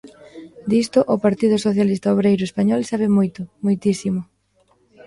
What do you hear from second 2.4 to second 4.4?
Español sabe moito, moitísimo.